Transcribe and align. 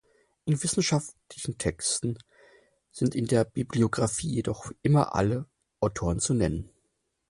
In 0.45 0.63
wissenschaftlichen 0.63 1.59
Texten 1.59 2.17
sind 2.89 3.13
in 3.13 3.25
der 3.27 3.43
Bibliografie 3.45 4.31
jedoch 4.33 4.71
immer 4.81 5.13
alle 5.13 5.47
Autoren 5.79 6.17
zu 6.19 6.33
nennen. 6.33 6.71